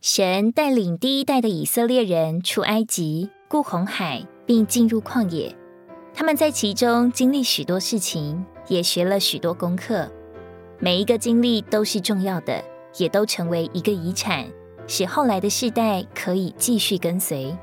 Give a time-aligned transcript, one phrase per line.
[0.00, 5.54] 神带领第一代的以色列人出埃及、过红海，并进入旷野。
[6.14, 10.10] 他们在其中经历许多事情，也学了许多功课。
[10.78, 12.64] 每一个经历都是重要的，
[12.96, 14.46] 也都成为一个遗产，
[14.86, 17.54] 使后来的世代可以继续跟随。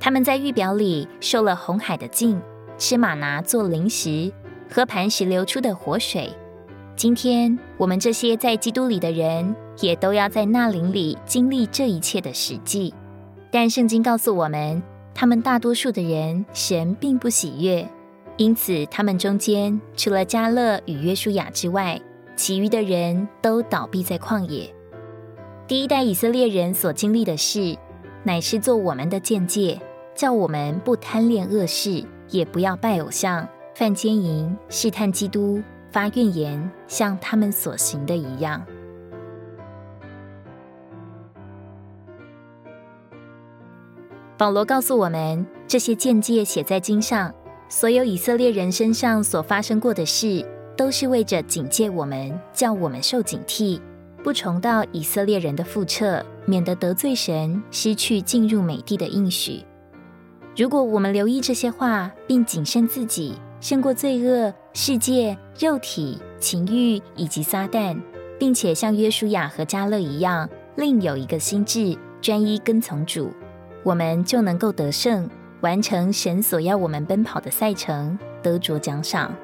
[0.00, 2.42] 他们在预表里受了红海的浸，
[2.78, 4.32] 吃玛拿做零食，
[4.68, 6.32] 喝磐石流出的活水。
[6.96, 12.94] 今天我们这些在基督里的人，也都要在那林里经历这一切的实际。
[13.50, 14.82] 但圣经告诉我们，
[15.14, 17.88] 他们大多数的人，神并不喜悦，
[18.36, 22.00] 因此他们中间除了加勒与约书亚之外，
[22.36, 24.72] 其余的人都倒闭在旷野。
[25.66, 27.76] 第一代以色列人所经历的事，
[28.22, 29.80] 乃是做我们的见解，
[30.14, 35.62] 叫我们不贪恋恶事，也不要拜偶像、犯奸淫、试探基督。
[35.92, 38.64] 发怨言，像他们所行的一样。
[44.40, 47.30] 保罗告诉我们，这些见解写在经上，
[47.68, 50.42] 所有以色列人身上所发生过的事，
[50.74, 53.78] 都是为着警戒我们，叫我们受警惕，
[54.24, 59.62] 不重蹈以色列人的覆辙，免得得罪神，失去进入美地的应许。
[60.56, 63.34] 如果我们留意这些话，并谨慎自己。
[63.60, 67.94] 胜过罪恶、世界、肉体、情欲以及撒旦，
[68.38, 73.30] 并且像约书亚和加勒一样，另有一个心智，专一跟从主，
[73.82, 75.28] 我们就能够得胜，
[75.62, 79.34] 完成神所要我们奔跑的赛程，得着奖赏。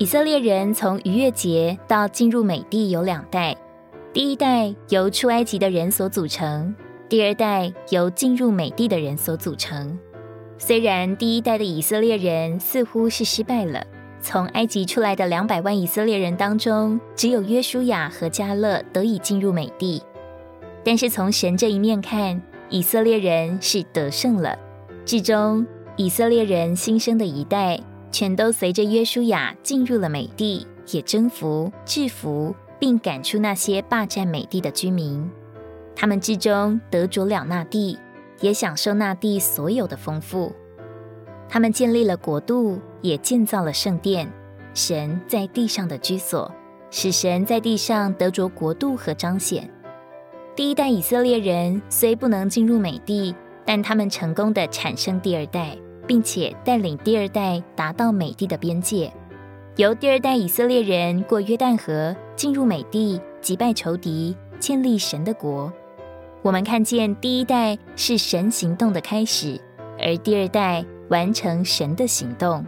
[0.00, 3.56] 以色列人从逾越节到进入美地有两代，
[4.12, 6.72] 第一代由出埃及的人所组成，
[7.08, 9.98] 第二代由进入美地的人所组成。
[10.56, 13.84] 虽然第一代的以色列人似乎是失败了，
[14.20, 20.00] 从埃及出来的两百万以色列人当中，只有约书亚和加勒得以进入美地，
[20.84, 24.56] 但是从神这一面看，以色列人是得胜了。
[25.04, 25.66] 至终，
[25.96, 27.80] 以色列人新生的一代。
[28.10, 35.30] 全都随着约书亚进入了美地，也征服、制服，并赶出那些霸占美地的居民。
[35.94, 37.98] 他们之中得着了那地，
[38.40, 40.52] 也享受那地所有的丰富。
[41.48, 44.30] 他们建立了国度，也建造了圣殿，
[44.74, 46.50] 神在地上的居所，
[46.90, 49.68] 使神在地上得着国度和彰显。
[50.54, 55.76] 第一代以色列人虽不能进入美地，但他们成功的产生第二代。
[56.08, 59.12] 并且带领第二代达到美地的边界，
[59.76, 65.70] 由第二代以色列人过约旦河进入美地，击败仇敌，建立神的国。
[66.40, 69.60] 我们看见第一代是神行动的开始，
[70.00, 72.64] 而第二代完成神的行动。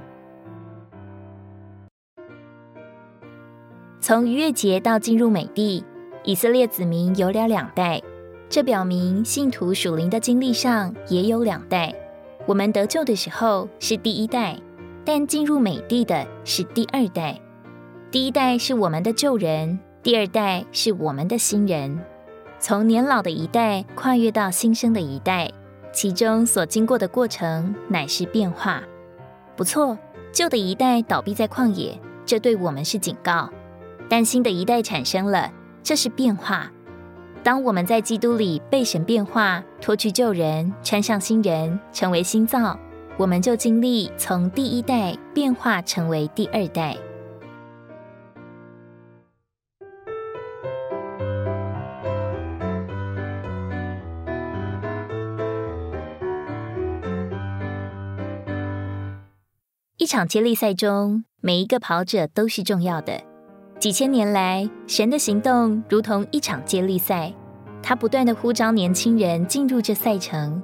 [4.03, 5.83] 从逾越节到进入美地，
[6.25, 8.03] 以色列子民有了两代，
[8.51, 11.95] 这表明信徒属灵的经历上也有两代。
[12.51, 14.59] 我们得救的时候是第一代，
[15.05, 17.41] 但进入美地的是第二代。
[18.11, 21.97] 第一代是我们的旧人，第二代是我们的新人。
[22.59, 25.49] 从年老的一代跨越到新生的一代，
[25.93, 28.83] 其中所经过的过程乃是变化。
[29.57, 29.97] 不错，
[30.33, 33.49] 旧的一代倒闭在旷野，这对我们是警告；
[34.09, 35.53] 但新的一代产生了，
[35.85, 36.73] 这是变化。
[37.43, 42.79] 当我们在基督里被神变化，脱去旧人，穿上新人，成为新造，
[43.17, 46.97] 我们就经历从第一代变化成为第二代。
[59.97, 63.30] 一场接力赛中，每一个跑者都是重要的。
[63.81, 67.33] 几千年来，神的行动如同一场接力赛，
[67.83, 70.63] 他不断的呼召年轻人进入这赛程。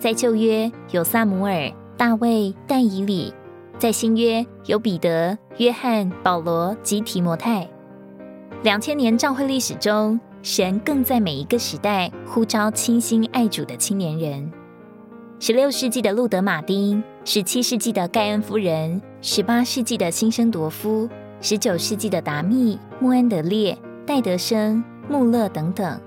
[0.00, 3.32] 在旧约有萨姆尔、大卫、但以里；
[3.78, 7.68] 在新约有彼得、约翰、保罗及提摩太。
[8.64, 14.50] 两千年教会历史中，神更在每一个时代呼召倾心爱主的青年人。
[15.38, 21.08] 十六世纪的路德马丁，十七世纪的盖恩夫人，十八世纪的新生铎夫。
[21.48, 26.00] 十九世纪的达密、穆安德烈、戴德生、穆勒等等，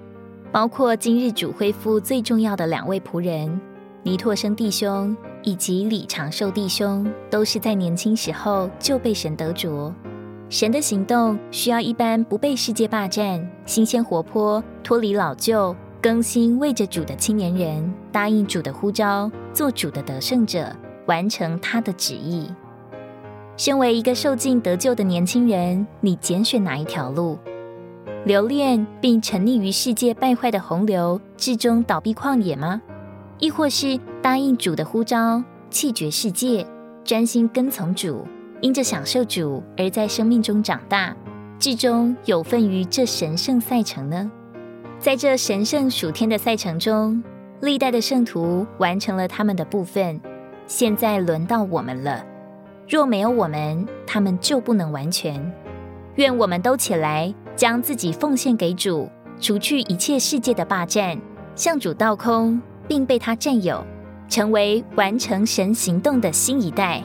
[0.51, 3.57] 包括今日主恢复最重要的两位仆人
[4.03, 9.95] 尼托生弟兄以及李长寿弟兄，都是在年轻时候就被神得着。
[10.49, 20.75] 神的行动需要一般不被世界霸占、新鲜活泼、脱离老旧、更新为着主的青年人，答应主的呼召，做主的得胜者，
[21.05, 22.51] 完成他的旨意。
[23.59, 27.37] 身为一个受尽得救的年轻人，你拣选哪一条路？
[28.23, 32.81] 留恋并沉溺于世界败坏的洪流，至终倒闭旷野吗？
[33.37, 36.65] 亦或是答应主的呼召，弃绝世界，
[37.03, 38.25] 专心跟从主？
[38.61, 41.13] 因着享受主而在生命中长大，
[41.59, 44.31] 至终有份于这神圣赛程呢？
[44.99, 47.21] 在这神圣属天的赛程中，
[47.59, 50.21] 历代的圣徒完成了他们的部分，
[50.65, 52.25] 现在轮到我们了。
[52.89, 55.39] 若没有我们，他们就不能完全。
[56.15, 59.07] 愿我们都起来，将自己奉献给主，
[59.39, 61.15] 除去一切世界的霸占，
[61.53, 63.85] 向主倒空，并被他占有，
[64.27, 67.03] 成为完成神行动的新一代。